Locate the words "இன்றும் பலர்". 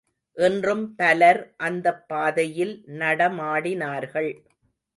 0.37-1.39